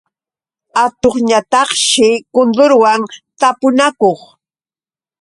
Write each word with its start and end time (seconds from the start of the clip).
Atuqñataqshi 0.83 2.09
kundurwan 2.33 3.01
tapunakuq. 3.39 4.19